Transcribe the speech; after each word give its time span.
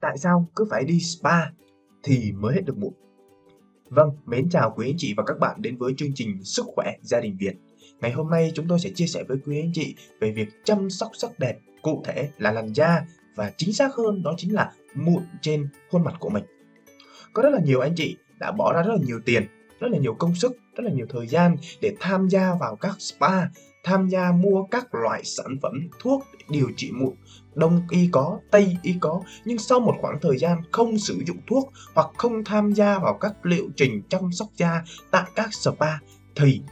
tại 0.00 0.18
sao 0.18 0.48
cứ 0.56 0.64
phải 0.70 0.84
đi 0.84 1.00
spa 1.00 1.46
thì 2.02 2.32
mới 2.32 2.54
hết 2.54 2.62
được 2.64 2.78
mụn? 2.78 2.92
Vâng, 3.88 4.10
mến 4.26 4.48
chào 4.50 4.74
quý 4.76 4.88
anh 4.90 4.96
chị 4.98 5.14
và 5.16 5.24
các 5.26 5.38
bạn 5.38 5.62
đến 5.62 5.76
với 5.76 5.94
chương 5.96 6.14
trình 6.14 6.44
Sức 6.44 6.66
khỏe 6.74 6.96
gia 7.02 7.20
đình 7.20 7.36
Việt. 7.40 7.54
Ngày 8.00 8.12
hôm 8.12 8.30
nay 8.30 8.52
chúng 8.54 8.68
tôi 8.68 8.78
sẽ 8.78 8.90
chia 8.94 9.06
sẻ 9.06 9.24
với 9.28 9.36
quý 9.46 9.60
anh 9.60 9.70
chị 9.74 9.94
về 10.20 10.32
việc 10.32 10.48
chăm 10.64 10.90
sóc 10.90 11.10
sắc 11.14 11.38
đẹp, 11.38 11.58
cụ 11.82 12.02
thể 12.04 12.30
là 12.38 12.52
làn 12.52 12.72
da 12.72 13.06
và 13.36 13.52
chính 13.56 13.72
xác 13.72 13.94
hơn 13.94 14.22
đó 14.22 14.34
chính 14.36 14.54
là 14.54 14.72
mụn 14.94 15.22
trên 15.40 15.68
khuôn 15.90 16.04
mặt 16.04 16.14
của 16.20 16.30
mình. 16.30 16.44
Có 17.32 17.42
rất 17.42 17.50
là 17.50 17.60
nhiều 17.64 17.80
anh 17.80 17.94
chị 17.96 18.16
đã 18.38 18.52
bỏ 18.52 18.72
ra 18.72 18.82
rất 18.82 18.92
là 18.92 19.00
nhiều 19.06 19.20
tiền, 19.24 19.46
rất 19.80 19.88
là 19.90 19.98
nhiều 19.98 20.14
công 20.14 20.34
sức, 20.34 20.52
rất 20.76 20.84
là 20.84 20.90
nhiều 20.90 21.06
thời 21.08 21.26
gian 21.26 21.56
để 21.82 21.96
tham 22.00 22.28
gia 22.28 22.54
vào 22.60 22.76
các 22.76 22.96
spa, 22.98 23.46
tham 23.84 24.08
gia 24.08 24.32
mua 24.32 24.64
các 24.70 24.94
loại 24.94 25.24
sản 25.24 25.58
phẩm 25.62 25.88
thuốc 26.00 26.24
để 26.32 26.44
điều 26.48 26.66
trị 26.76 26.90
mụn. 26.92 27.14
Đông 27.54 27.82
y 27.90 28.08
có 28.12 28.40
tây 28.50 28.76
y 28.82 28.94
có 29.00 29.22
nhưng 29.44 29.58
sau 29.58 29.80
một 29.80 29.94
khoảng 30.00 30.18
thời 30.22 30.38
gian 30.38 30.58
không 30.72 30.98
sử 30.98 31.22
dụng 31.26 31.38
thuốc 31.46 31.72
hoặc 31.94 32.10
không 32.16 32.44
tham 32.44 32.72
gia 32.72 32.98
vào 32.98 33.18
các 33.20 33.46
liệu 33.46 33.68
trình 33.76 34.02
chăm 34.08 34.32
sóc 34.32 34.48
da 34.56 34.82
tại 35.10 35.24
các 35.34 35.54
spa 35.54 35.98
thì 36.36 36.62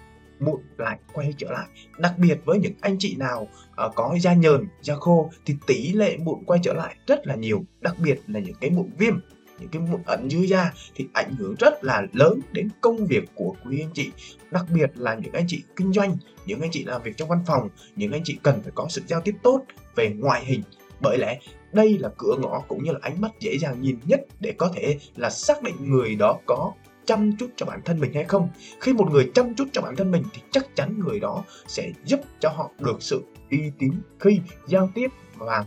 mụn 0.40 0.60
lại 0.76 0.98
quay 1.12 1.34
trở 1.38 1.50
lại. 1.50 1.66
Đặc 1.98 2.14
biệt 2.18 2.40
với 2.44 2.58
những 2.58 2.74
anh 2.80 2.96
chị 2.98 3.16
nào 3.16 3.48
uh, 3.86 3.94
có 3.94 4.16
da 4.20 4.34
nhờn 4.34 4.68
da 4.82 4.94
khô 4.94 5.30
thì 5.46 5.56
tỷ 5.66 5.92
lệ 5.92 6.16
mụn 6.16 6.44
quay 6.46 6.60
trở 6.62 6.72
lại 6.72 6.96
rất 7.06 7.26
là 7.26 7.34
nhiều 7.34 7.64
đặc 7.80 7.96
biệt 7.98 8.20
là 8.26 8.40
những 8.40 8.56
cái 8.60 8.70
mụn 8.70 8.90
viêm 8.98 9.14
những 9.60 9.68
cái 9.68 9.82
mụn 9.82 10.00
ẩn 10.06 10.30
dưới 10.30 10.46
da 10.46 10.72
thì 10.94 11.06
ảnh 11.12 11.34
hưởng 11.34 11.54
rất 11.58 11.84
là 11.84 12.02
lớn 12.12 12.40
đến 12.52 12.68
công 12.80 13.06
việc 13.06 13.24
của 13.34 13.54
quý 13.64 13.80
anh 13.80 13.90
chị, 13.94 14.10
đặc 14.50 14.64
biệt 14.74 14.90
là 14.94 15.14
những 15.14 15.32
anh 15.32 15.44
chị 15.48 15.62
kinh 15.76 15.92
doanh, 15.92 16.16
những 16.46 16.60
anh 16.60 16.70
chị 16.72 16.84
làm 16.84 17.02
việc 17.02 17.16
trong 17.16 17.28
văn 17.28 17.42
phòng, 17.46 17.68
những 17.96 18.12
anh 18.12 18.22
chị 18.24 18.38
cần 18.42 18.62
phải 18.62 18.72
có 18.74 18.86
sự 18.88 19.02
giao 19.06 19.20
tiếp 19.20 19.34
tốt 19.42 19.64
về 19.96 20.10
ngoại 20.10 20.44
hình. 20.44 20.62
Bởi 21.00 21.18
lẽ 21.18 21.38
đây 21.72 21.98
là 21.98 22.10
cửa 22.18 22.36
ngõ 22.40 22.60
cũng 22.68 22.84
như 22.84 22.92
là 22.92 22.98
ánh 23.02 23.20
mắt 23.20 23.30
dễ 23.40 23.58
dàng 23.58 23.80
nhìn 23.80 23.98
nhất 24.06 24.20
để 24.40 24.54
có 24.58 24.70
thể 24.74 24.98
là 25.16 25.30
xác 25.30 25.62
định 25.62 25.74
người 25.80 26.14
đó 26.14 26.38
có 26.46 26.72
chăm 27.04 27.36
chút 27.36 27.50
cho 27.56 27.66
bản 27.66 27.80
thân 27.84 28.00
mình 28.00 28.12
hay 28.14 28.24
không. 28.24 28.48
Khi 28.80 28.92
một 28.92 29.10
người 29.10 29.30
chăm 29.34 29.54
chút 29.54 29.68
cho 29.72 29.82
bản 29.82 29.96
thân 29.96 30.10
mình 30.10 30.22
thì 30.32 30.42
chắc 30.50 30.76
chắn 30.76 31.00
người 31.06 31.20
đó 31.20 31.44
sẽ 31.66 31.92
giúp 32.04 32.20
cho 32.40 32.48
họ 32.48 32.70
được 32.78 32.96
sự 33.02 33.22
uy 33.50 33.72
tín 33.78 33.92
khi 34.20 34.40
giao 34.66 34.90
tiếp 34.94 35.08
và 35.36 35.64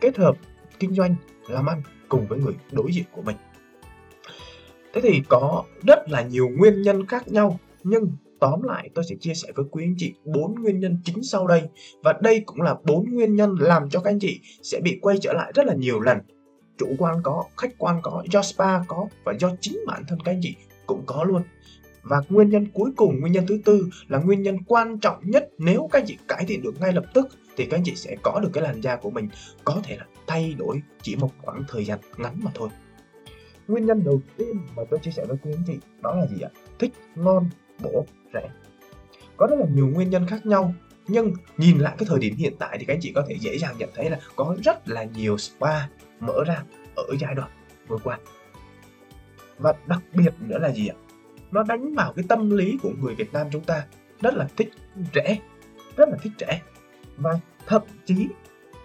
kết 0.00 0.16
hợp 0.16 0.36
kinh 0.78 0.94
doanh, 0.94 1.16
làm 1.48 1.66
ăn 1.66 1.82
cùng 2.08 2.26
với 2.26 2.38
người 2.38 2.54
đối 2.72 2.92
diện 2.92 3.04
của 3.12 3.22
mình 3.22 3.36
thế 4.94 5.00
thì 5.00 5.22
có 5.28 5.64
rất 5.86 6.10
là 6.10 6.22
nhiều 6.22 6.48
nguyên 6.48 6.82
nhân 6.82 7.06
khác 7.06 7.28
nhau 7.28 7.58
nhưng 7.84 8.10
Tóm 8.40 8.62
lại 8.62 8.90
tôi 8.94 9.04
sẽ 9.04 9.16
chia 9.20 9.34
sẻ 9.34 9.48
với 9.54 9.64
quý 9.70 9.84
anh 9.84 9.94
chị 9.98 10.14
bốn 10.24 10.54
nguyên 10.62 10.80
nhân 10.80 10.98
chính 11.04 11.22
sau 11.22 11.46
đây 11.46 11.62
và 12.02 12.14
đây 12.22 12.42
cũng 12.46 12.62
là 12.62 12.76
bốn 12.84 13.10
nguyên 13.10 13.36
nhân 13.36 13.56
làm 13.60 13.90
cho 13.90 14.00
các 14.00 14.10
anh 14.10 14.18
chị 14.18 14.40
sẽ 14.62 14.80
bị 14.80 14.98
quay 15.02 15.16
trở 15.20 15.32
lại 15.32 15.52
rất 15.54 15.66
là 15.66 15.74
nhiều 15.74 16.00
lần. 16.00 16.18
Chủ 16.78 16.86
quan 16.98 17.20
có, 17.22 17.44
khách 17.56 17.78
quan 17.78 18.00
có, 18.02 18.24
do 18.30 18.42
spa 18.42 18.78
có 18.88 19.06
và 19.24 19.32
do 19.38 19.50
chính 19.60 19.78
bản 19.86 20.02
thân 20.08 20.18
các 20.24 20.32
anh 20.32 20.40
chị 20.42 20.54
cũng 20.86 21.02
có 21.06 21.24
luôn. 21.24 21.42
Và 22.02 22.22
nguyên 22.28 22.50
nhân 22.50 22.66
cuối 22.74 22.90
cùng, 22.96 23.20
nguyên 23.20 23.32
nhân 23.32 23.44
thứ 23.48 23.60
tư 23.64 23.88
là 24.08 24.18
nguyên 24.18 24.42
nhân 24.42 24.58
quan 24.66 24.98
trọng 24.98 25.30
nhất 25.30 25.48
nếu 25.58 25.88
các 25.92 25.98
anh 25.98 26.06
chị 26.06 26.16
cải 26.28 26.44
thiện 26.48 26.62
được 26.62 26.80
ngay 26.80 26.92
lập 26.92 27.04
tức 27.14 27.28
thì 27.56 27.66
các 27.66 27.76
anh 27.76 27.82
chị 27.84 27.96
sẽ 27.96 28.16
có 28.22 28.40
được 28.42 28.50
cái 28.52 28.62
làn 28.62 28.80
da 28.80 28.96
của 28.96 29.10
mình 29.10 29.28
có 29.64 29.80
thể 29.84 29.96
là 29.96 30.04
thay 30.26 30.54
đổi 30.58 30.82
chỉ 31.02 31.16
một 31.16 31.30
khoảng 31.38 31.64
thời 31.68 31.84
gian 31.84 31.98
ngắn 32.16 32.40
mà 32.42 32.50
thôi. 32.54 32.68
Nguyên 33.68 33.86
nhân 33.86 34.04
đầu 34.04 34.20
tiên 34.36 34.56
mà 34.76 34.82
tôi 34.90 35.00
chia 35.02 35.10
sẻ 35.10 35.24
với 35.28 35.36
quý 35.42 35.52
anh 35.54 35.64
chị 35.66 35.78
đó 36.00 36.14
là 36.14 36.26
gì 36.26 36.40
ạ? 36.40 36.50
Thích 36.78 36.92
ngon, 37.14 37.50
bổ, 37.82 38.06
rẻ. 38.34 38.48
Có 39.36 39.46
rất 39.50 39.58
là 39.58 39.66
nhiều 39.74 39.88
nguyên 39.88 40.10
nhân 40.10 40.26
khác 40.26 40.46
nhau 40.46 40.74
nhưng 41.08 41.32
nhìn 41.56 41.78
lại 41.78 41.94
cái 41.98 42.06
thời 42.08 42.18
điểm 42.18 42.36
hiện 42.36 42.54
tại 42.58 42.76
thì 42.78 42.84
các 42.84 42.94
anh 42.94 43.00
chị 43.00 43.12
có 43.14 43.24
thể 43.28 43.36
dễ 43.40 43.58
dàng 43.58 43.74
nhận 43.78 43.90
thấy 43.94 44.10
là 44.10 44.20
có 44.36 44.56
rất 44.64 44.88
là 44.88 45.04
nhiều 45.04 45.38
spa 45.38 45.86
mở 46.20 46.44
ra 46.46 46.62
ở 46.96 47.04
giai 47.20 47.34
đoạn 47.34 47.50
vừa 47.88 47.98
qua. 48.04 48.18
Và 49.58 49.74
đặc 49.86 50.02
biệt 50.14 50.30
nữa 50.40 50.58
là 50.58 50.72
gì 50.72 50.86
ạ? 50.86 50.96
Nó 51.50 51.62
đánh 51.62 51.94
vào 51.94 52.12
cái 52.12 52.24
tâm 52.28 52.50
lý 52.50 52.78
của 52.82 52.92
người 53.00 53.14
Việt 53.14 53.32
Nam 53.32 53.46
chúng 53.52 53.64
ta 53.64 53.86
rất 54.20 54.34
là 54.34 54.48
thích 54.56 54.70
rẻ, 55.14 55.38
rất 55.96 56.08
là 56.08 56.16
thích 56.22 56.32
rẻ. 56.38 56.60
Và 57.16 57.38
thậm 57.66 57.82
chí 58.04 58.28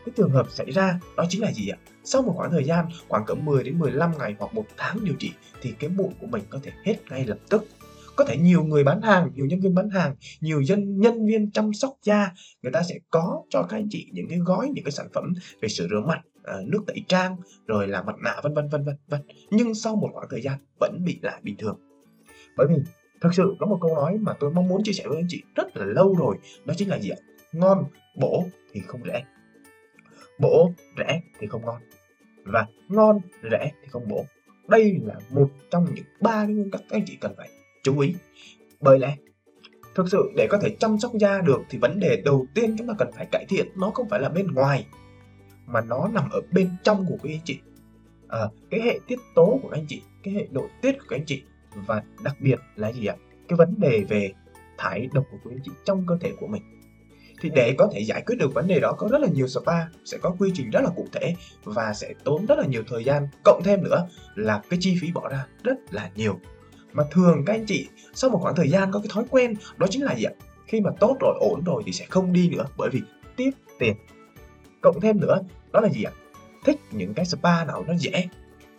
cái 0.06 0.14
trường 0.16 0.32
hợp 0.32 0.52
xảy 0.52 0.72
ra 0.72 1.00
đó 1.18 1.26
chính 1.30 1.42
là 1.42 1.52
gì 1.52 1.68
ạ? 1.68 1.78
Sau 2.04 2.22
một 2.22 2.34
khoảng 2.38 2.52
thời 2.52 2.64
gian, 2.64 2.86
khoảng 3.08 3.26
cỡ 3.26 3.34
10 3.34 3.64
đến 3.64 3.80
15 3.80 4.12
ngày 4.20 4.36
hoặc 4.40 4.54
một 4.54 4.66
tháng 4.78 5.06
điều 5.06 5.16
trị 5.20 5.32
thì 5.62 5.74
cái 5.80 5.90
mụn 5.90 6.10
của 6.22 6.28
mình 6.28 6.44
có 6.50 6.60
thể 6.64 6.72
hết 6.86 6.96
ngay 7.10 7.26
lập 7.26 7.38
tức. 7.50 7.66
Có 8.16 8.26
thể 8.26 8.38
nhiều 8.38 8.64
người 8.64 8.84
bán 8.84 9.02
hàng, 9.02 9.32
nhiều 9.36 9.46
nhân 9.46 9.60
viên 9.60 9.76
bán 9.76 9.90
hàng, 9.90 10.16
nhiều 10.42 10.62
dân, 10.64 11.00
nhân 11.00 11.26
viên 11.26 11.52
chăm 11.52 11.74
sóc 11.74 11.94
da, 12.04 12.32
người 12.62 12.72
ta 12.72 12.84
sẽ 12.84 12.96
có 13.10 13.44
cho 13.50 13.64
các 13.64 13.78
anh 13.78 13.88
chị 13.90 14.08
những 14.12 14.28
cái 14.30 14.40
gói, 14.40 14.70
những 14.74 14.86
cái 14.86 14.92
sản 14.92 15.08
phẩm 15.14 15.34
về 15.62 15.70
sữa 15.70 15.88
rửa 15.92 16.02
mặt 16.08 16.22
à, 16.44 16.54
nước 16.66 16.84
tẩy 16.88 17.04
trang, 17.08 17.38
rồi 17.68 17.88
là 17.88 18.02
mặt 18.02 18.16
nạ, 18.24 18.36
vân 18.44 18.54
vân 18.54 18.70
vân 18.70 18.84
vân 18.84 18.96
vân. 19.08 19.22
Nhưng 19.52 19.74
sau 19.74 19.96
một 19.96 20.10
khoảng 20.14 20.28
thời 20.30 20.42
gian 20.42 20.60
vẫn 20.80 21.02
bị 21.06 21.20
lại 21.22 21.40
bình 21.44 21.56
thường. 21.58 21.80
Bởi 22.58 22.68
vì 22.70 22.76
thực 23.22 23.34
sự 23.34 23.56
có 23.60 23.66
một 23.66 23.78
câu 23.82 23.96
nói 23.96 24.18
mà 24.18 24.34
tôi 24.40 24.52
mong 24.52 24.68
muốn 24.68 24.84
chia 24.84 24.94
sẻ 24.94 25.04
với 25.08 25.18
anh 25.18 25.28
chị 25.30 25.44
rất 25.56 25.78
là 25.78 25.86
lâu 25.86 26.16
rồi, 26.16 26.38
đó 26.66 26.74
chính 26.78 26.90
là 26.90 27.00
gì 27.00 27.10
ạ? 27.10 27.18
Ngon 27.54 27.86
bổ 28.16 28.46
thì 28.72 28.82
không 28.88 29.02
rẻ. 29.06 29.26
Bổ 30.40 30.74
rẻ 30.98 31.22
thì 31.40 31.48
không 31.48 31.66
ngon. 31.66 31.82
Và 32.46 32.66
ngon 32.90 33.20
rẻ 33.52 33.72
thì 33.82 33.88
không 33.90 34.08
bổ. 34.08 34.26
Đây 34.68 35.00
là 35.04 35.16
một 35.30 35.50
trong 35.72 35.86
những 35.96 36.06
ba 36.22 36.46
cái 36.46 36.56
nguyên 36.56 36.72
tắc 36.72 36.82
các 36.90 36.98
anh 36.98 37.06
chị 37.06 37.18
cần 37.22 37.34
phải 37.38 37.50
chú 37.84 38.00
ý. 38.00 38.16
Bởi 38.80 39.00
lẽ 39.00 39.16
thực 39.96 40.10
sự 40.12 40.32
để 40.38 40.48
có 40.50 40.60
thể 40.62 40.76
chăm 40.80 41.00
sóc 41.00 41.12
da 41.20 41.42
được 41.42 41.62
thì 41.70 41.78
vấn 41.78 42.00
đề 42.00 42.22
đầu 42.26 42.46
tiên 42.56 42.76
chúng 42.78 42.88
ta 42.88 42.94
cần 42.98 43.12
phải 43.12 43.26
cải 43.32 43.46
thiện 43.50 43.68
nó 43.76 43.92
không 43.92 44.10
phải 44.10 44.20
là 44.20 44.30
bên 44.30 44.48
ngoài 44.48 44.88
mà 45.66 45.82
nó 45.82 46.10
nằm 46.14 46.30
ở 46.30 46.42
bên 46.52 46.70
trong 46.84 47.06
của 47.10 47.18
các 47.24 47.30
anh 47.30 47.42
chị. 47.44 47.60
À, 48.28 48.40
cái 48.70 48.82
hệ 48.82 49.00
tiết 49.08 49.20
tố 49.36 49.60
của 49.62 49.70
các 49.70 49.78
anh 49.78 49.86
chị 49.88 50.02
cái 50.24 50.34
hệ 50.34 50.48
nội 50.52 50.70
tiết 50.82 50.92
của 50.92 51.06
các 51.10 51.16
anh 51.16 51.26
chị 51.26 51.44
và 51.74 52.04
đặc 52.24 52.36
biệt 52.40 52.60
là 52.76 52.92
gì 52.92 53.06
ạ? 53.06 53.16
Cái 53.48 53.58
vấn 53.58 53.76
đề 53.78 54.06
về 54.10 54.34
thải 54.78 55.10
độc 55.14 55.26
của 55.32 55.38
các 55.44 55.52
anh 55.52 55.62
chị 55.64 55.72
trong 55.86 56.06
cơ 56.08 56.18
thể 56.22 56.32
của 56.40 56.48
mình 56.48 56.62
thì 57.42 57.50
để 57.50 57.76
có 57.78 57.90
thể 57.94 58.00
giải 58.00 58.24
quyết 58.26 58.36
được 58.36 58.54
vấn 58.54 58.68
đề 58.68 58.80
đó 58.80 58.94
có 58.98 59.08
rất 59.12 59.22
là 59.22 59.28
nhiều 59.28 59.48
spa 59.48 59.86
sẽ 60.06 60.18
có 60.18 60.36
quy 60.40 60.52
trình 60.54 60.70
rất 60.70 60.82
là 60.84 60.90
cụ 60.96 61.08
thể 61.12 61.36
và 61.64 61.94
sẽ 61.94 62.14
tốn 62.24 62.46
rất 62.46 62.60
là 62.60 62.66
nhiều 62.66 62.84
thời 62.88 63.04
gian. 63.04 63.28
Cộng 63.44 63.64
thêm 63.64 63.84
nữa 63.84 64.08
là 64.36 64.62
cái 64.70 64.80
chi 64.82 64.98
phí 65.02 65.12
bỏ 65.12 65.30
ra 65.30 65.46
rất 65.64 65.78
là 65.92 66.10
nhiều. 66.16 66.40
Mà 66.94 67.04
thường 67.12 67.44
các 67.46 67.54
anh 67.54 67.66
chị 67.66 67.88
sau 68.14 68.30
một 68.30 68.40
khoảng 68.42 68.56
thời 68.56 68.70
gian 68.70 68.92
có 68.92 69.00
cái 69.00 69.08
thói 69.14 69.24
quen 69.30 69.54
đó 69.78 69.88
chính 69.90 70.04
là 70.04 70.16
gì 70.16 70.24
ạ? 70.24 70.32
Khi 70.66 70.82
mà 70.82 70.92
tốt 71.00 71.18
rồi 71.20 71.38
ổn 71.40 71.64
rồi 71.66 71.84
thì 71.86 71.92
sẽ 71.92 72.06
không 72.10 72.34
đi 72.34 72.50
nữa 72.50 72.66
bởi 72.78 72.90
vì 72.90 73.02
tiếp 73.36 73.52
tiền. 73.80 73.96
Cộng 74.82 75.02
thêm 75.02 75.20
nữa 75.20 75.40
đó 75.72 75.80
là 75.80 75.90
gì 75.90 76.04
ạ? 76.04 76.12
Thích 76.66 76.78
những 76.92 77.14
cái 77.14 77.26
spa 77.26 77.66
nào 77.66 77.84
nó 77.88 77.94
rẻ 77.94 78.28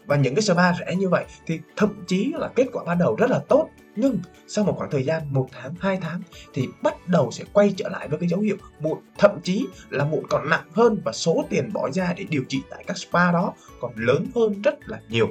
và 0.06 0.16
những 0.16 0.34
cái 0.34 0.42
spa 0.42 0.72
rẻ 0.72 0.96
như 0.96 1.08
vậy 1.08 1.24
thì 1.46 1.60
thậm 1.76 2.04
chí 2.06 2.32
là 2.34 2.48
kết 2.48 2.66
quả 2.72 2.84
ban 2.84 2.98
đầu 2.98 3.16
rất 3.16 3.30
là 3.30 3.40
tốt. 3.48 3.68
Nhưng 3.96 4.18
sau 4.46 4.64
một 4.64 4.74
khoảng 4.78 4.90
thời 4.90 5.04
gian 5.04 5.22
một 5.30 5.48
tháng 5.52 5.74
hai 5.80 5.98
tháng 6.00 6.22
thì 6.54 6.68
bắt 6.82 7.08
đầu 7.08 7.30
sẽ 7.30 7.44
quay 7.52 7.74
trở 7.76 7.88
lại 7.88 8.08
với 8.08 8.18
cái 8.18 8.28
dấu 8.28 8.40
hiệu 8.40 8.56
mụn 8.80 8.98
thậm 9.18 9.40
chí 9.42 9.66
là 9.90 10.04
mụn 10.04 10.26
còn 10.30 10.50
nặng 10.50 10.68
hơn 10.72 11.00
và 11.04 11.12
số 11.12 11.44
tiền 11.50 11.72
bỏ 11.72 11.90
ra 11.90 12.14
để 12.16 12.24
điều 12.30 12.42
trị 12.48 12.62
tại 12.70 12.84
các 12.86 12.98
spa 12.98 13.32
đó 13.32 13.54
còn 13.80 13.92
lớn 13.96 14.26
hơn 14.34 14.62
rất 14.62 14.88
là 14.88 15.00
nhiều. 15.08 15.28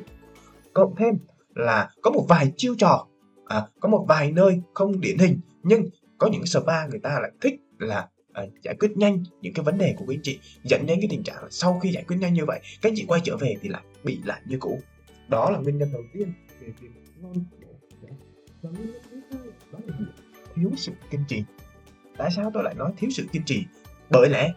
Cộng 0.73 0.95
thêm 0.95 1.15
là 1.55 1.89
có 2.01 2.11
một 2.11 2.25
vài 2.29 2.51
chiêu 2.57 2.75
trò 2.77 3.07
à, 3.45 3.61
có 3.79 3.89
một 3.89 4.05
vài 4.07 4.31
nơi 4.31 4.61
không 4.73 5.01
điển 5.01 5.17
hình 5.17 5.39
nhưng 5.63 5.89
có 6.17 6.27
những 6.27 6.45
spa 6.45 6.87
người 6.87 6.99
ta 6.99 7.19
lại 7.21 7.31
thích 7.41 7.53
là 7.79 8.07
à, 8.33 8.43
giải 8.61 8.75
quyết 8.79 8.97
nhanh 8.97 9.23
những 9.41 9.53
cái 9.53 9.63
vấn 9.63 9.77
đề 9.77 9.93
của 9.97 10.05
các 10.07 10.13
anh 10.13 10.21
chị 10.23 10.39
dẫn 10.63 10.85
đến 10.85 10.99
cái 11.01 11.07
tình 11.09 11.23
trạng 11.23 11.43
là 11.43 11.47
sau 11.49 11.79
khi 11.79 11.91
giải 11.91 12.03
quyết 12.07 12.17
nhanh 12.17 12.33
như 12.33 12.45
vậy 12.45 12.59
các 12.81 12.89
anh 12.89 12.95
chị 12.95 13.05
quay 13.07 13.21
trở 13.23 13.37
về 13.37 13.55
thì 13.61 13.69
lại 13.69 13.81
bị 14.03 14.19
lại 14.25 14.41
như 14.45 14.57
cũ. 14.59 14.79
Đó 15.27 15.49
là 15.49 15.59
nguyên 15.59 15.77
nhân 15.77 15.89
đầu 15.93 16.03
tiên 16.13 16.33
về 16.59 16.67
việc 16.81 16.89
ngon 17.21 17.33
và 18.61 18.69
nguyên 18.69 18.91
nhân 18.91 19.01
thứ 19.11 19.19
hai 19.31 19.47
đó 19.71 19.79
là 19.87 19.95
thiếu 20.55 20.71
sự 20.77 20.91
kiên 21.11 21.21
trì. 21.27 21.43
Tại 22.17 22.29
sao 22.35 22.51
tôi 22.53 22.63
lại 22.63 22.75
nói 22.75 22.91
thiếu 22.97 23.09
sự 23.09 23.25
kiên 23.31 23.43
trì? 23.45 23.63
Bởi 24.09 24.29
lẽ 24.29 24.53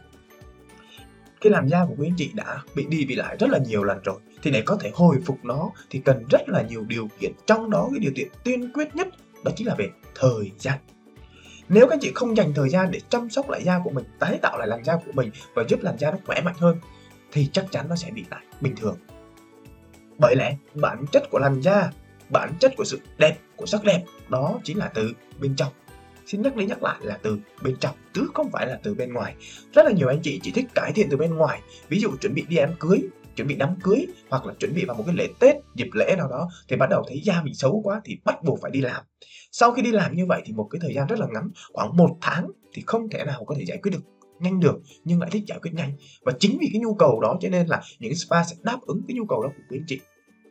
cái 1.40 1.50
làn 1.50 1.68
da 1.68 1.86
của 1.86 1.94
quý 1.98 2.08
anh 2.08 2.14
chị 2.16 2.30
đã 2.34 2.62
bị 2.74 2.86
đi 2.88 3.04
bị 3.04 3.14
lại 3.14 3.36
rất 3.40 3.50
là 3.50 3.58
nhiều 3.58 3.84
lần 3.84 3.98
rồi 4.04 4.20
thì 4.42 4.50
để 4.50 4.62
có 4.66 4.76
thể 4.80 4.90
hồi 4.94 5.16
phục 5.26 5.44
nó 5.44 5.70
thì 5.90 5.98
cần 6.04 6.24
rất 6.30 6.48
là 6.48 6.62
nhiều 6.62 6.84
điều 6.84 7.08
kiện. 7.20 7.32
Trong 7.46 7.70
đó 7.70 7.88
cái 7.90 7.98
điều 8.00 8.12
kiện 8.14 8.28
tiên 8.44 8.72
quyết 8.72 8.96
nhất 8.96 9.08
đó 9.44 9.52
chính 9.56 9.66
là 9.66 9.74
về 9.74 9.90
thời 10.14 10.52
gian 10.58 10.78
nếu 11.68 11.86
các 11.86 11.94
anh 11.94 12.00
chị 12.00 12.12
không 12.14 12.36
dành 12.36 12.54
thời 12.54 12.68
gian 12.68 12.90
để 12.90 13.00
chăm 13.08 13.30
sóc 13.30 13.50
lại 13.50 13.64
da 13.64 13.80
của 13.84 13.90
mình, 13.90 14.04
tái 14.18 14.38
tạo 14.42 14.58
lại 14.58 14.68
làn 14.68 14.84
da 14.84 14.96
của 14.96 15.12
mình 15.12 15.30
và 15.54 15.64
giúp 15.68 15.82
làn 15.82 15.98
da 15.98 16.10
nó 16.10 16.16
khỏe 16.26 16.40
mạnh 16.40 16.56
hơn, 16.58 16.76
thì 17.32 17.48
chắc 17.52 17.66
chắn 17.70 17.88
nó 17.88 17.96
sẽ 17.96 18.10
bị 18.10 18.24
lại. 18.30 18.44
Bình 18.60 18.76
thường. 18.76 18.96
Bởi 20.18 20.36
lẽ, 20.36 20.56
bản 20.74 21.04
chất 21.12 21.22
của 21.30 21.38
làn 21.38 21.60
da, 21.60 21.90
bản 22.28 22.52
chất 22.60 22.72
của 22.76 22.84
sự 22.84 23.00
đẹp, 23.18 23.38
của 23.56 23.66
sắc 23.66 23.84
đẹp, 23.84 24.04
đó 24.28 24.60
chính 24.64 24.78
là 24.78 24.88
từ 24.94 25.12
bên 25.40 25.56
trong. 25.56 25.72
Xin 26.26 26.42
nhắc 26.42 26.56
đi 26.56 26.66
nhắc 26.66 26.82
lại 26.82 26.96
là 27.02 27.18
từ 27.22 27.38
bên 27.62 27.76
trong, 27.80 27.96
chứ 28.12 28.28
không 28.34 28.50
phải 28.50 28.66
là 28.66 28.78
từ 28.82 28.94
bên 28.94 29.12
ngoài. 29.12 29.34
Rất 29.72 29.86
là 29.86 29.92
nhiều 29.92 30.08
anh 30.08 30.20
chị 30.22 30.40
chỉ 30.42 30.50
thích 30.50 30.64
cải 30.74 30.92
thiện 30.92 31.08
từ 31.10 31.16
bên 31.16 31.34
ngoài. 31.34 31.60
Ví 31.88 32.00
dụ 32.00 32.10
chuẩn 32.20 32.34
bị 32.34 32.44
đi 32.48 32.56
ăn 32.56 32.74
cưới 32.80 32.98
chuẩn 33.36 33.48
bị 33.48 33.54
đám 33.54 33.76
cưới 33.82 34.06
hoặc 34.28 34.46
là 34.46 34.54
chuẩn 34.54 34.74
bị 34.74 34.84
vào 34.84 34.96
một 34.96 35.04
cái 35.06 35.16
lễ 35.16 35.28
tết, 35.40 35.56
dịp 35.74 35.88
lễ 35.92 36.14
nào 36.18 36.28
đó, 36.28 36.48
thì 36.68 36.76
bắt 36.76 36.90
đầu 36.90 37.04
thấy 37.08 37.20
da 37.24 37.42
mình 37.42 37.54
xấu 37.54 37.80
quá 37.84 38.00
thì 38.04 38.18
bắt 38.24 38.42
buộc 38.44 38.58
phải 38.62 38.70
đi 38.70 38.80
làm. 38.80 39.04
Sau 39.52 39.72
khi 39.72 39.82
đi 39.82 39.92
làm 39.92 40.16
như 40.16 40.26
vậy 40.26 40.42
thì 40.44 40.52
một 40.52 40.68
cái 40.70 40.80
thời 40.82 40.94
gian 40.94 41.06
rất 41.06 41.18
là 41.18 41.26
ngắn, 41.32 41.50
khoảng 41.72 41.96
một 41.96 42.16
tháng 42.20 42.50
thì 42.72 42.82
không 42.86 43.08
thể 43.08 43.24
nào 43.24 43.44
có 43.44 43.54
thể 43.58 43.64
giải 43.64 43.78
quyết 43.82 43.92
được, 43.92 44.02
nhanh 44.40 44.60
được, 44.60 44.80
nhưng 45.04 45.20
lại 45.20 45.30
thích 45.32 45.42
giải 45.46 45.58
quyết 45.62 45.74
nhanh. 45.74 45.92
Và 46.22 46.32
chính 46.38 46.58
vì 46.60 46.68
cái 46.72 46.80
nhu 46.80 46.94
cầu 46.94 47.20
đó 47.20 47.36
cho 47.40 47.48
nên 47.48 47.66
là 47.66 47.82
những 47.98 48.14
spa 48.14 48.44
sẽ 48.44 48.56
đáp 48.62 48.78
ứng 48.86 49.02
cái 49.08 49.14
nhu 49.14 49.26
cầu 49.26 49.42
đó 49.42 49.48
của 49.56 49.62
quý 49.70 49.78
anh 49.78 49.84
chị. 49.86 50.00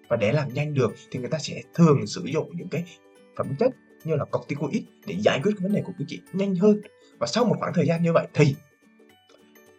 Và 0.10 0.16
để 0.16 0.32
làm 0.32 0.54
nhanh 0.54 0.74
được 0.74 0.94
thì 1.12 1.20
người 1.20 1.30
ta 1.30 1.38
sẽ 1.40 1.62
thường 1.74 2.08
sử 2.08 2.24
dụng 2.26 2.50
những 2.58 2.68
cái 2.68 2.84
phẩm 3.38 3.48
chất 3.60 3.72
như 4.04 4.16
là 4.16 4.26
corticoid 4.26 4.84
để 5.06 5.16
giải 5.20 5.40
quyết 5.44 5.52
cái 5.58 5.64
vấn 5.64 5.76
đề 5.76 5.82
của 5.82 5.92
quý 6.00 6.06
chị 6.08 6.20
nhanh 6.34 6.56
hơn. 6.56 6.82
Và 7.20 7.28
sau 7.28 7.46
một 7.46 7.56
khoảng 7.60 7.74
thời 7.74 7.88
gian 7.88 8.04
như 8.04 8.14
vậy 8.14 8.28
thì 8.34 8.56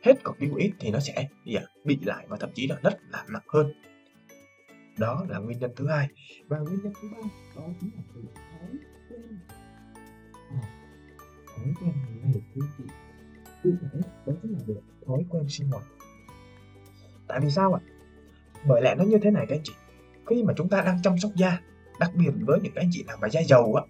hết 0.04 0.24
corticoid 0.24 0.70
thì 0.80 0.90
nó 0.90 1.00
sẽ 1.00 1.28
gì 1.44 1.54
à, 1.54 1.62
bị 1.84 1.98
lại 2.02 2.26
và 2.28 2.36
thậm 2.40 2.50
chí 2.54 2.66
là 2.66 2.76
rất 2.82 2.94
là 3.08 3.24
nặng 3.28 3.42
hơn. 3.48 3.72
Đó 4.98 5.24
là 5.28 5.38
nguyên 5.38 5.58
nhân 5.58 5.70
thứ 5.76 5.88
hai. 5.88 6.08
Và 6.48 6.58
nguyên 6.58 6.82
nhân 6.82 6.92
thứ 7.02 7.08
ba 7.12 7.28
đó 7.56 7.62
chính 7.80 7.90
là 7.96 8.02
từ 8.14 8.22
thói 8.34 8.68
quen. 9.10 9.38
À, 10.50 10.60
thói 11.56 11.74
quen 11.80 11.92
hàng 11.92 12.20
ngày 12.22 12.42
quý 12.54 12.62
chị? 12.78 12.84
Cụ 13.62 13.70
thể 13.82 14.00
đó 14.26 14.32
chính 14.42 14.52
là 14.52 14.58
việc 14.66 14.80
thói 15.06 15.24
quen 15.30 15.48
sinh 15.48 15.68
hoạt. 15.70 15.84
Tại 17.28 17.40
vì 17.40 17.50
sao 17.50 17.72
ạ? 17.72 17.80
Bởi 18.66 18.82
lẽ 18.82 18.94
nó 18.98 19.04
như 19.04 19.18
thế 19.22 19.30
này 19.30 19.46
các 19.48 19.54
anh 19.54 19.62
chị. 19.64 19.72
Khi 20.26 20.42
mà 20.42 20.54
chúng 20.56 20.68
ta 20.68 20.82
đang 20.82 21.02
chăm 21.02 21.18
sóc 21.18 21.32
da 21.34 21.60
đặc 22.00 22.10
biệt 22.14 22.30
với 22.40 22.60
những 22.60 22.74
anh 22.74 22.88
chị 22.92 23.04
nào 23.06 23.16
mà 23.20 23.28
da 23.28 23.40
dầu 23.40 23.74
á 23.74 23.82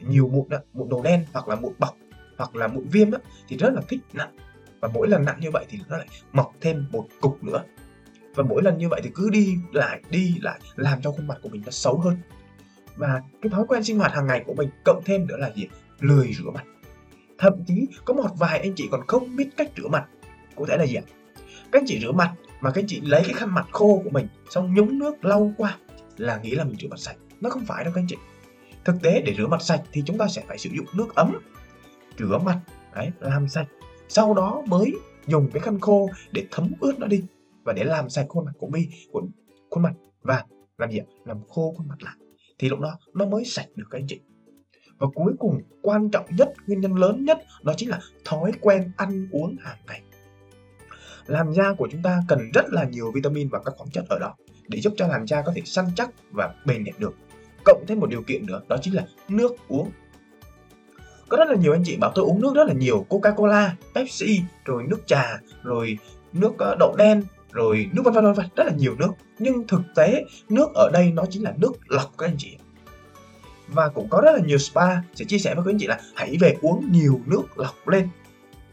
nhiều 0.00 0.28
mụn 0.28 0.48
á 0.48 0.58
mụn 0.72 0.88
đầu 0.88 1.02
đen 1.02 1.24
hoặc 1.32 1.48
là 1.48 1.56
mụn 1.56 1.72
bọc 1.78 1.96
hoặc 2.38 2.56
là 2.56 2.68
mụn 2.68 2.84
viêm 2.88 3.10
á 3.10 3.18
thì 3.48 3.56
rất 3.56 3.70
là 3.74 3.82
thích 3.88 4.00
nặng 4.12 4.36
và 4.80 4.88
mỗi 4.94 5.08
lần 5.08 5.24
nặng 5.24 5.36
như 5.40 5.50
vậy 5.50 5.66
thì 5.68 5.78
nó 5.88 5.96
lại 5.96 6.06
mọc 6.32 6.54
thêm 6.60 6.86
một 6.92 7.08
cục 7.20 7.44
nữa. 7.44 7.64
Và 8.34 8.44
mỗi 8.44 8.62
lần 8.62 8.78
như 8.78 8.88
vậy 8.88 9.00
thì 9.04 9.10
cứ 9.14 9.30
đi 9.30 9.56
lại 9.72 10.02
đi 10.10 10.34
lại, 10.40 10.60
làm 10.76 11.02
cho 11.02 11.12
khuôn 11.12 11.26
mặt 11.26 11.38
của 11.42 11.48
mình 11.48 11.62
nó 11.64 11.70
xấu 11.70 11.98
hơn. 11.98 12.16
Và 12.96 13.22
cái 13.42 13.50
thói 13.50 13.64
quen 13.68 13.84
sinh 13.84 13.98
hoạt 13.98 14.12
hàng 14.12 14.26
ngày 14.26 14.42
của 14.46 14.54
mình, 14.54 14.68
cộng 14.84 15.02
thêm 15.04 15.26
nữa 15.26 15.36
là 15.36 15.50
gì? 15.54 15.68
Lười 16.00 16.32
rửa 16.32 16.50
mặt. 16.50 16.64
Thậm 17.38 17.52
chí 17.66 17.86
có 18.04 18.14
một 18.14 18.28
vài 18.38 18.60
anh 18.60 18.72
chị 18.76 18.88
còn 18.90 19.06
không 19.06 19.36
biết 19.36 19.48
cách 19.56 19.70
rửa 19.76 19.88
mặt. 19.88 20.04
Cụ 20.54 20.66
thể 20.66 20.76
là 20.76 20.86
gì 20.86 20.94
ạ? 20.94 21.02
Các 21.72 21.82
anh 21.82 21.86
chị 21.86 22.00
rửa 22.02 22.12
mặt 22.12 22.34
mà 22.60 22.70
các 22.70 22.80
anh 22.80 22.86
chị 22.88 23.00
lấy 23.00 23.22
cái 23.24 23.32
khăn 23.32 23.54
mặt 23.54 23.66
khô 23.72 24.00
của 24.04 24.10
mình, 24.10 24.26
xong 24.50 24.74
nhúng 24.74 24.98
nước 24.98 25.24
lau 25.24 25.52
qua 25.56 25.76
là 26.16 26.40
nghĩ 26.42 26.50
là 26.50 26.64
mình 26.64 26.76
rửa 26.80 26.88
mặt 26.88 26.98
sạch. 26.98 27.16
Nó 27.40 27.50
không 27.50 27.64
phải 27.64 27.84
đâu 27.84 27.92
các 27.94 28.00
anh 28.00 28.06
chị. 28.08 28.16
Thực 28.84 29.02
tế 29.02 29.22
để 29.26 29.34
rửa 29.38 29.46
mặt 29.46 29.62
sạch 29.62 29.82
thì 29.92 30.02
chúng 30.06 30.18
ta 30.18 30.28
sẽ 30.28 30.42
phải 30.48 30.58
sử 30.58 30.70
dụng 30.72 30.86
nước 30.92 31.14
ấm. 31.14 31.38
Rửa 32.18 32.38
mặt, 32.38 32.58
đấy, 32.94 33.10
làm 33.20 33.48
sạch 33.48 33.66
sau 34.08 34.34
đó 34.34 34.62
mới 34.66 34.92
dùng 35.26 35.50
cái 35.52 35.60
khăn 35.60 35.80
khô 35.80 36.10
để 36.32 36.44
thấm 36.50 36.72
ướt 36.80 36.98
nó 36.98 37.06
đi 37.06 37.24
và 37.64 37.72
để 37.72 37.84
làm 37.84 38.08
sạch 38.08 38.26
khuôn 38.28 38.44
mặt 38.44 38.52
của 38.58 38.66
mi 38.66 38.80
của 39.12 39.22
khuôn 39.70 39.82
mặt 39.82 39.92
và 40.22 40.44
làm 40.78 40.90
gì 40.90 40.98
ạ? 40.98 41.04
Làm 41.24 41.38
khô 41.48 41.74
khuôn 41.78 41.88
mặt 41.88 42.02
lại. 42.02 42.14
Thì 42.58 42.68
lúc 42.68 42.80
đó 42.80 42.98
nó 43.14 43.26
mới 43.26 43.44
sạch 43.44 43.66
được 43.74 43.84
các 43.90 43.98
anh 43.98 44.06
chị. 44.08 44.20
Và 44.98 45.06
cuối 45.14 45.32
cùng, 45.38 45.60
quan 45.82 46.10
trọng 46.10 46.26
nhất, 46.36 46.52
nguyên 46.66 46.80
nhân 46.80 46.94
lớn 46.94 47.24
nhất, 47.24 47.38
đó 47.62 47.72
chính 47.76 47.88
là 47.88 48.00
thói 48.24 48.52
quen 48.60 48.92
ăn 48.96 49.28
uống 49.32 49.56
hàng 49.60 49.78
ngày. 49.86 50.02
Làn 51.26 51.52
da 51.52 51.72
của 51.78 51.88
chúng 51.90 52.02
ta 52.02 52.22
cần 52.28 52.38
rất 52.54 52.64
là 52.68 52.84
nhiều 52.84 53.12
vitamin 53.14 53.48
và 53.48 53.58
các 53.64 53.74
khoáng 53.76 53.90
chất 53.90 54.04
ở 54.08 54.18
đó 54.18 54.34
để 54.68 54.80
giúp 54.80 54.92
cho 54.96 55.06
làn 55.06 55.26
da 55.26 55.42
có 55.42 55.52
thể 55.54 55.62
săn 55.64 55.84
chắc 55.96 56.10
và 56.30 56.54
bền 56.66 56.84
đẹp 56.84 56.92
được. 56.98 57.14
Cộng 57.64 57.84
thêm 57.86 58.00
một 58.00 58.10
điều 58.10 58.22
kiện 58.22 58.46
nữa, 58.46 58.60
đó 58.68 58.76
chính 58.82 58.94
là 58.94 59.06
nước 59.28 59.56
uống 59.68 59.90
có 61.28 61.36
rất 61.36 61.48
là 61.48 61.56
nhiều 61.56 61.72
anh 61.72 61.82
chị 61.84 61.96
bảo 61.96 62.12
tôi 62.14 62.24
uống 62.24 62.40
nước 62.40 62.52
rất 62.54 62.66
là 62.66 62.72
nhiều 62.72 63.06
coca 63.08 63.30
cola 63.30 63.76
pepsi, 63.94 64.40
rồi 64.64 64.82
nước 64.88 65.06
trà, 65.06 65.40
rồi 65.62 65.98
nước 66.32 66.52
ờ, 66.58 66.76
đậu 66.80 66.94
đen, 66.98 67.22
rồi 67.52 67.90
nước 67.92 68.02
vân 68.04 68.14
vân 68.14 68.32
vân 68.32 68.46
rất 68.56 68.64
là 68.66 68.72
nhiều 68.76 68.94
nước. 68.98 69.10
Nhưng 69.38 69.66
thực 69.66 69.80
tế, 69.94 70.24
nước 70.48 70.74
ở 70.74 70.90
đây 70.92 71.10
nó 71.10 71.24
chính 71.30 71.42
là 71.42 71.54
nước 71.56 71.72
lọc 71.88 72.18
các 72.18 72.26
anh 72.26 72.36
chị. 72.38 72.56
Và 73.68 73.88
cũng 73.88 74.08
có 74.08 74.20
rất 74.20 74.32
là 74.32 74.40
nhiều 74.46 74.58
spa 74.58 74.96
sẽ 75.14 75.24
chia 75.24 75.38
sẻ 75.38 75.54
với 75.54 75.64
các 75.64 75.70
anh 75.70 75.78
chị 75.78 75.86
là 75.86 76.00
hãy 76.14 76.36
về 76.40 76.56
uống 76.60 76.92
nhiều 76.92 77.20
nước 77.26 77.42
lọc 77.56 77.88
lên. 77.88 78.08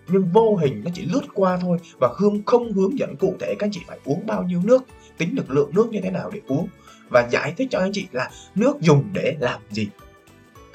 Nhưng 0.07 0.31
vô 0.33 0.55
hình 0.55 0.81
nó 0.85 0.91
chỉ 0.93 1.05
lướt 1.05 1.21
qua 1.33 1.57
thôi 1.61 1.77
và 1.99 2.09
Hương 2.17 2.43
không 2.45 2.73
hướng 2.73 2.99
dẫn 2.99 3.15
cụ 3.15 3.35
thể 3.39 3.55
các 3.59 3.65
anh 3.65 3.71
chị 3.71 3.81
phải 3.87 3.99
uống 4.05 4.25
bao 4.25 4.43
nhiêu 4.43 4.61
nước, 4.63 4.83
tính 5.17 5.35
được 5.35 5.51
lượng 5.51 5.71
nước 5.73 5.87
như 5.91 5.99
thế 6.03 6.11
nào 6.11 6.29
để 6.33 6.41
uống. 6.47 6.67
Và 7.09 7.27
giải 7.31 7.53
thích 7.57 7.67
cho 7.71 7.79
anh 7.79 7.91
chị 7.93 8.07
là 8.11 8.29
nước 8.55 8.81
dùng 8.81 9.03
để 9.13 9.35
làm 9.39 9.61
gì. 9.69 9.87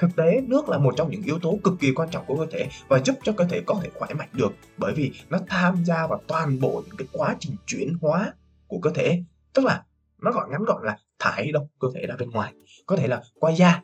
Thực 0.01 0.15
tế, 0.15 0.41
nước 0.41 0.69
là 0.69 0.77
một 0.77 0.93
trong 0.97 1.11
những 1.11 1.23
yếu 1.23 1.39
tố 1.39 1.57
cực 1.63 1.73
kỳ 1.79 1.93
quan 1.93 2.09
trọng 2.09 2.25
của 2.27 2.37
cơ 2.37 2.45
thể 2.51 2.67
và 2.87 2.99
giúp 3.05 3.15
cho 3.23 3.33
cơ 3.37 3.45
thể 3.45 3.61
có 3.65 3.79
thể 3.83 3.89
khỏe 3.93 4.13
mạnh 4.13 4.29
được 4.33 4.51
bởi 4.77 4.93
vì 4.93 5.11
nó 5.29 5.39
tham 5.47 5.85
gia 5.85 6.07
vào 6.07 6.21
toàn 6.27 6.59
bộ 6.59 6.83
những 6.85 6.95
cái 6.97 7.07
quá 7.11 7.35
trình 7.39 7.55
chuyển 7.65 7.93
hóa 8.01 8.33
của 8.67 8.79
cơ 8.79 8.91
thể. 8.95 9.23
Tức 9.53 9.65
là 9.65 9.83
nó 10.21 10.31
gọi 10.31 10.49
ngắn 10.49 10.63
gọn 10.63 10.83
là 10.83 10.97
thải 11.19 11.51
độc 11.51 11.63
cơ 11.79 11.87
thể 11.95 12.05
ra 12.07 12.15
bên 12.19 12.29
ngoài. 12.29 12.53
Có 12.85 12.95
thể 12.95 13.07
là 13.07 13.21
qua 13.39 13.51
da, 13.51 13.81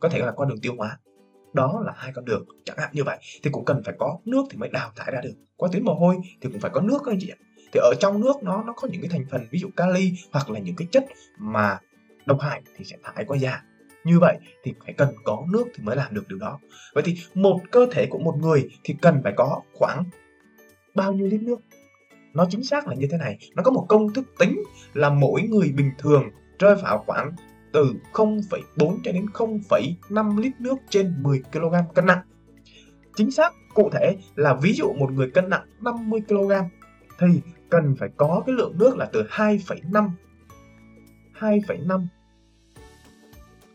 có 0.00 0.08
thể 0.08 0.18
là 0.18 0.32
qua 0.32 0.46
đường 0.48 0.60
tiêu 0.60 0.74
hóa. 0.78 0.98
Đó 1.52 1.82
là 1.86 1.92
hai 1.96 2.12
con 2.14 2.24
đường, 2.24 2.44
chẳng 2.64 2.76
hạn 2.78 2.90
như 2.92 3.04
vậy 3.04 3.18
thì 3.42 3.50
cũng 3.50 3.64
cần 3.64 3.82
phải 3.84 3.94
có 3.98 4.18
nước 4.24 4.42
thì 4.50 4.58
mới 4.58 4.68
đào 4.68 4.92
thải 4.96 5.12
ra 5.12 5.20
được. 5.20 5.34
Qua 5.56 5.68
tuyến 5.72 5.84
mồ 5.84 5.94
hôi 5.94 6.16
thì 6.40 6.48
cũng 6.52 6.60
phải 6.60 6.70
có 6.74 6.80
nước 6.80 6.98
các 7.04 7.12
anh 7.12 7.18
chị 7.20 7.28
ạ. 7.28 7.38
Thì 7.72 7.80
ở 7.82 7.94
trong 8.00 8.20
nước 8.20 8.42
nó 8.42 8.62
nó 8.62 8.72
có 8.72 8.88
những 8.88 9.00
cái 9.00 9.10
thành 9.10 9.24
phần 9.30 9.46
ví 9.50 9.58
dụ 9.58 9.68
kali 9.76 10.12
hoặc 10.32 10.50
là 10.50 10.58
những 10.58 10.76
cái 10.76 10.88
chất 10.90 11.04
mà 11.38 11.78
độc 12.26 12.40
hại 12.40 12.62
thì 12.76 12.84
sẽ 12.84 12.96
thải 13.02 13.24
qua 13.24 13.36
da 13.36 13.62
như 14.06 14.18
vậy 14.18 14.38
thì 14.62 14.74
phải 14.84 14.94
cần 14.94 15.08
có 15.24 15.44
nước 15.52 15.64
thì 15.74 15.84
mới 15.84 15.96
làm 15.96 16.14
được 16.14 16.28
điều 16.28 16.38
đó. 16.38 16.58
Vậy 16.94 17.02
thì 17.06 17.16
một 17.34 17.60
cơ 17.70 17.86
thể 17.92 18.06
của 18.10 18.18
một 18.18 18.36
người 18.40 18.68
thì 18.84 18.94
cần 19.02 19.20
phải 19.24 19.32
có 19.36 19.60
khoảng 19.74 20.04
bao 20.94 21.12
nhiêu 21.12 21.26
lít 21.26 21.42
nước? 21.42 21.56
Nó 22.34 22.46
chính 22.50 22.64
xác 22.64 22.88
là 22.88 22.94
như 22.94 23.06
thế 23.10 23.18
này. 23.18 23.38
Nó 23.54 23.62
có 23.62 23.70
một 23.70 23.86
công 23.88 24.12
thức 24.12 24.24
tính 24.38 24.62
là 24.94 25.10
mỗi 25.10 25.42
người 25.42 25.72
bình 25.76 25.90
thường 25.98 26.24
rơi 26.58 26.74
vào 26.74 27.04
khoảng 27.06 27.32
từ 27.72 27.94
0,4 28.12 28.98
cho 29.04 29.12
đến 29.12 29.26
0,5 29.32 30.40
lít 30.40 30.52
nước 30.60 30.76
trên 30.90 31.22
10 31.22 31.42
kg 31.52 31.74
cân 31.94 32.06
nặng. 32.06 32.22
Chính 33.16 33.30
xác 33.30 33.52
cụ 33.74 33.90
thể 33.92 34.16
là 34.34 34.54
ví 34.62 34.72
dụ 34.72 34.92
một 34.92 35.12
người 35.12 35.30
cân 35.30 35.48
nặng 35.48 35.66
50 35.80 36.20
kg 36.28 36.52
thì 37.18 37.26
cần 37.70 37.94
phải 37.98 38.08
có 38.16 38.42
cái 38.46 38.54
lượng 38.54 38.78
nước 38.78 38.96
là 38.96 39.08
từ 39.12 39.22
2,5 39.30 40.10
2,5 41.38 42.06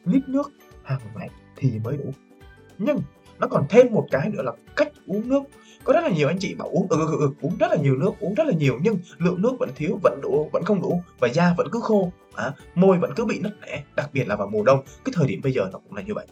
lít 0.06 0.30
nước 0.30 0.52
hàng 0.84 1.00
ngày 1.16 1.30
thì 1.56 1.80
mới 1.84 1.98
đủ. 1.98 2.14
Nhưng 2.78 3.02
nó 3.40 3.48
còn 3.48 3.66
thêm 3.70 3.94
một 3.94 4.08
cái 4.12 4.30
nữa 4.30 4.42
là 4.42 4.52
cách 4.76 4.92
uống 5.08 5.30
nước. 5.30 5.44
Có 5.84 5.94
rất 5.94 6.04
là 6.04 6.10
nhiều 6.10 6.28
anh 6.28 6.38
chị 6.40 6.56
bảo 6.56 6.68
uống 6.68 6.88
ừ, 6.90 6.98
ừ, 7.00 7.08
ừ, 7.12 7.18
ừ 7.20 7.32
uống 7.42 7.58
rất 7.60 7.72
là 7.72 7.78
nhiều 7.78 7.96
nước 7.96 8.12
uống 8.20 8.34
rất 8.34 8.48
là 8.48 8.54
nhiều 8.54 8.80
nhưng 8.82 8.98
lượng 9.18 9.42
nước 9.42 9.56
vẫn 9.60 9.70
thiếu 9.76 10.00
vẫn 10.04 10.20
đủ 10.22 10.50
vẫn 10.54 10.64
không 10.64 10.82
đủ 10.82 11.04
và 11.20 11.28
da 11.28 11.54
vẫn 11.58 11.68
cứ 11.72 11.80
khô 11.84 12.12
à, 12.36 12.52
môi 12.76 12.98
vẫn 12.98 13.14
cứ 13.16 13.26
bị 13.26 13.40
nứt 13.40 13.54
nẻ 13.62 13.84
đặc 13.96 14.10
biệt 14.14 14.28
là 14.28 14.36
vào 14.36 14.48
mùa 14.48 14.64
đông. 14.64 14.84
Cái 15.06 15.14
thời 15.16 15.28
điểm 15.28 15.42
bây 15.44 15.52
giờ 15.52 15.70
nó 15.74 15.80
cũng 15.80 15.96
là 15.96 16.02
như 16.02 16.14
vậy. 16.14 16.28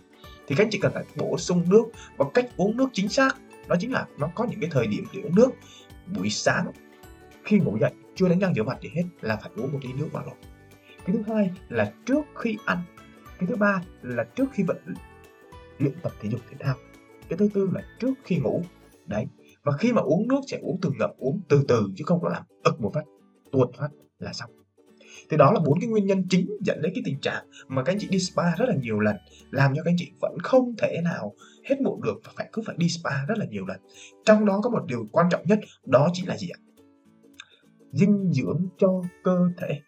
Thì 0.48 0.56
các 0.56 0.64
anh 0.64 0.70
chị 0.72 0.80
cần 0.82 0.92
phải 0.94 1.04
bổ 1.16 1.38
sung 1.38 1.64
nước 1.70 1.84
và 2.18 2.26
cách 2.34 2.50
uống 2.58 2.78
nước 2.78 2.90
chính 2.94 3.10
xác. 3.10 3.38
Đó 3.68 3.76
chính 3.80 3.92
là 3.92 4.06
nó 4.18 4.30
có 4.36 4.46
những 4.50 4.60
cái 4.60 4.70
thời 4.74 4.88
điểm 4.88 5.06
để 5.14 5.22
uống 5.22 5.36
nước. 5.36 5.50
Buổi 6.16 6.30
sáng 6.30 6.72
khi 7.44 7.60
ngủ 7.60 7.78
dậy 7.82 7.92
chưa 8.16 8.30
đánh 8.30 8.40
răng 8.40 8.54
rửa 8.54 8.64
mặt 8.64 8.78
gì 8.82 8.90
hết 8.96 9.04
là 9.22 9.36
phải 9.36 9.52
uống 9.56 9.74
một 9.74 9.80
ly 9.84 9.94
nước 9.94 10.08
vào 10.12 10.24
rồi. 10.24 10.36
Cái 11.06 11.16
thứ 11.16 11.34
hai 11.34 11.52
là 11.70 11.92
trước 12.06 12.22
khi 12.36 12.58
ăn 12.66 12.78
cái 13.40 13.48
thứ 13.48 13.56
ba 13.56 13.82
là 14.02 14.24
trước 14.24 14.46
khi 14.52 14.64
vận 14.64 14.78
luyện 15.78 15.94
tập 16.04 16.12
thể 16.22 16.30
dục 16.30 16.42
thể 16.50 16.58
thao. 16.60 16.76
Cái 17.30 17.38
thứ 17.38 17.50
tư 17.54 17.70
là 17.74 17.82
trước 18.00 18.14
khi 18.24 18.38
ngủ. 18.38 18.64
Đấy. 19.06 19.26
Và 19.64 19.72
khi 19.78 19.94
mà 19.94 20.02
uống 20.02 20.28
nước 20.28 20.40
sẽ 20.48 20.58
uống 20.62 20.80
từng 20.82 20.94
ngậm, 21.00 21.10
uống 21.18 21.42
từ 21.50 21.64
từ 21.68 21.88
chứ 21.96 22.04
không 22.08 22.22
có 22.22 22.30
làm 22.30 22.44
ực 22.64 22.82
một 22.82 22.92
phát, 22.94 23.04
tuột 23.52 23.70
phát 23.78 23.90
là 24.20 24.34
xong. 24.34 24.50
Thì 25.30 25.38
đó 25.38 25.52
là 25.52 25.60
bốn 25.66 25.80
cái 25.80 25.90
nguyên 25.90 26.06
nhân 26.06 26.24
chính 26.30 26.50
dẫn 26.62 26.82
đến 26.82 26.92
cái 26.96 27.02
tình 27.06 27.20
trạng 27.20 27.46
mà 27.68 27.84
các 27.84 27.92
anh 27.92 28.00
chị 28.00 28.08
đi 28.12 28.20
spa 28.20 28.56
rất 28.58 28.70
là 28.70 28.76
nhiều 28.76 29.00
lần, 29.00 29.16
làm 29.52 29.76
cho 29.76 29.84
các 29.84 29.92
anh 29.92 29.96
chị 29.98 30.12
vẫn 30.22 30.38
không 30.44 30.76
thể 30.78 31.02
nào 31.04 31.34
hết 31.66 31.82
mụn 31.82 32.02
được 32.02 32.22
và 32.24 32.32
phải 32.36 32.50
cứ 32.54 32.62
phải 32.66 32.76
đi 32.80 32.90
spa 32.90 33.26
rất 33.28 33.38
là 33.38 33.46
nhiều 33.46 33.66
lần. 33.66 33.80
Trong 34.26 34.46
đó 34.46 34.60
có 34.64 34.70
một 34.70 34.86
điều 34.88 35.08
quan 35.12 35.28
trọng 35.32 35.42
nhất, 35.48 35.60
đó 35.86 36.08
chính 36.14 36.28
là 36.28 36.38
gì 36.38 36.50
ạ? 36.50 36.60
Dinh 37.92 38.32
dưỡng 38.32 38.68
cho 38.78 39.02
cơ 39.24 39.38
thể. 39.58 39.80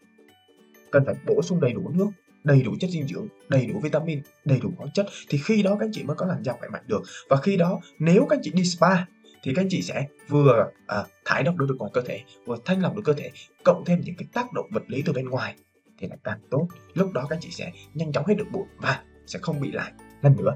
Cần 0.91 1.03
phải 1.05 1.15
bổ 1.27 1.41
sung 1.41 1.59
đầy 1.59 1.73
đủ 1.73 1.89
nước 1.89 2.09
đầy 2.43 2.61
đủ 2.61 2.75
chất 2.79 2.89
dinh 2.89 3.07
dưỡng, 3.07 3.27
đầy 3.49 3.65
đủ 3.65 3.79
vitamin, 3.79 4.21
đầy 4.45 4.59
đủ 4.59 4.69
khoáng 4.77 4.91
chất 4.93 5.05
thì 5.29 5.37
khi 5.37 5.63
đó 5.63 5.75
các 5.79 5.85
anh 5.85 5.91
chị 5.93 6.03
mới 6.03 6.15
có 6.15 6.25
làn 6.25 6.43
da 6.43 6.53
khỏe 6.53 6.69
mạnh 6.69 6.83
được. 6.87 7.01
Và 7.29 7.37
khi 7.37 7.57
đó 7.57 7.79
nếu 7.99 8.25
các 8.29 8.35
anh 8.35 8.41
chị 8.43 8.51
đi 8.53 8.63
spa 8.63 9.05
thì 9.43 9.53
các 9.55 9.61
anh 9.61 9.67
chị 9.69 9.81
sẽ 9.81 10.05
vừa 10.27 10.69
à, 10.87 11.03
thải 11.25 11.43
độc 11.43 11.55
được 11.55 11.75
ngoài 11.79 11.91
cơ 11.93 12.01
thể, 12.01 12.21
vừa 12.45 12.57
thanh 12.65 12.81
lọc 12.81 12.95
được 12.95 13.01
cơ 13.05 13.13
thể, 13.13 13.31
cộng 13.63 13.83
thêm 13.85 14.01
những 14.01 14.15
cái 14.15 14.27
tác 14.33 14.53
động 14.53 14.69
vật 14.71 14.83
lý 14.87 15.01
từ 15.05 15.13
bên 15.13 15.29
ngoài 15.29 15.55
thì 15.97 16.07
là 16.07 16.15
càng 16.23 16.39
tốt. 16.49 16.67
Lúc 16.93 17.11
đó 17.13 17.25
các 17.29 17.35
anh 17.35 17.41
chị 17.41 17.49
sẽ 17.51 17.71
nhanh 17.93 18.11
chóng 18.11 18.25
hết 18.27 18.33
được 18.37 18.47
bụi 18.51 18.65
và 18.77 19.03
sẽ 19.27 19.39
không 19.41 19.61
bị 19.61 19.71
lại 19.71 19.91
lần 20.21 20.35
nữa. 20.37 20.55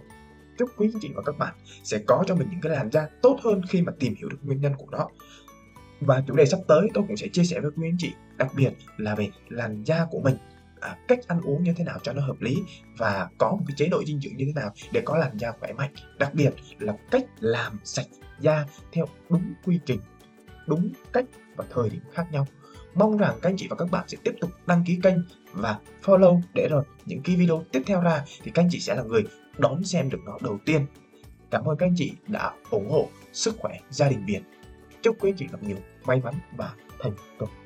Chúc 0.57 0.69
quý 0.77 0.89
anh 0.93 0.99
chị 1.01 1.09
và 1.15 1.21
các 1.25 1.37
bạn 1.37 1.55
sẽ 1.83 1.97
có 2.07 2.23
cho 2.27 2.35
mình 2.35 2.47
những 2.51 2.61
cái 2.61 2.71
làn 2.71 2.91
da 2.91 3.07
tốt 3.21 3.39
hơn 3.43 3.61
khi 3.69 3.81
mà 3.81 3.93
tìm 3.99 4.15
hiểu 4.17 4.29
được 4.29 4.37
nguyên 4.41 4.61
nhân 4.61 4.73
của 4.77 4.87
nó. 4.91 5.09
Và 5.99 6.23
chủ 6.27 6.35
đề 6.35 6.45
sắp 6.45 6.59
tới 6.67 6.87
tôi 6.93 7.03
cũng 7.07 7.17
sẽ 7.17 7.27
chia 7.27 7.43
sẻ 7.43 7.59
với 7.59 7.71
quý 7.71 7.87
anh 7.87 7.97
chị 7.99 8.11
đặc 8.37 8.51
biệt 8.55 8.71
là 8.97 9.15
về 9.15 9.29
làn 9.49 9.83
da 9.83 10.05
của 10.11 10.19
mình 10.19 10.35
à, 10.85 10.97
cách 11.07 11.19
ăn 11.27 11.41
uống 11.41 11.63
như 11.63 11.73
thế 11.77 11.83
nào 11.83 11.99
cho 12.03 12.13
nó 12.13 12.21
hợp 12.21 12.41
lý 12.41 12.57
và 12.97 13.29
có 13.37 13.51
một 13.51 13.63
cái 13.67 13.75
chế 13.77 13.87
độ 13.87 14.03
dinh 14.03 14.19
dưỡng 14.19 14.37
như 14.37 14.45
thế 14.45 14.61
nào 14.61 14.71
để 14.91 15.01
có 15.05 15.17
làn 15.17 15.37
da 15.37 15.51
khỏe 15.51 15.73
mạnh. 15.73 15.93
Đặc 16.19 16.33
biệt 16.33 16.51
là 16.79 16.93
cách 17.11 17.25
làm 17.39 17.79
sạch 17.83 18.07
da 18.39 18.65
theo 18.91 19.05
đúng 19.29 19.53
quy 19.65 19.79
trình 19.85 19.99
đúng 20.67 20.91
cách 21.13 21.25
và 21.55 21.65
thời 21.69 21.89
điểm 21.89 22.01
khác 22.13 22.27
nhau. 22.31 22.47
Mong 22.93 23.17
rằng 23.17 23.37
các 23.41 23.49
anh 23.49 23.57
chị 23.57 23.67
và 23.69 23.75
các 23.75 23.91
bạn 23.91 24.03
sẽ 24.07 24.17
tiếp 24.23 24.35
tục 24.41 24.51
đăng 24.67 24.83
ký 24.87 24.99
kênh 25.03 25.17
và 25.53 25.79
follow 26.03 26.41
để 26.53 26.67
rồi 26.71 26.83
những 27.05 27.21
cái 27.23 27.35
video 27.35 27.63
tiếp 27.71 27.81
theo 27.85 28.01
ra 28.01 28.23
thì 28.43 28.51
các 28.51 28.63
anh 28.63 28.69
chị 28.71 28.79
sẽ 28.79 28.95
là 28.95 29.03
người 29.03 29.23
đón 29.57 29.83
xem 29.83 30.09
được 30.09 30.19
nó 30.25 30.37
đầu 30.41 30.59
tiên. 30.65 30.85
Cảm 31.51 31.65
ơn 31.65 31.77
các 31.77 31.85
anh 31.85 31.95
chị 31.97 32.13
đã 32.27 32.51
ủng 32.69 32.89
hộ 32.89 33.09
sức 33.33 33.55
khỏe 33.59 33.79
gia 33.89 34.09
đình 34.09 34.25
Việt. 34.25 34.41
Chúc 35.01 35.17
quý 35.19 35.29
anh 35.29 35.37
chị 35.37 35.47
gặp 35.51 35.63
nhiều 35.63 35.77
may 36.05 36.21
mắn 36.21 36.33
và 36.57 36.73
thành 36.99 37.13
công. 37.39 37.64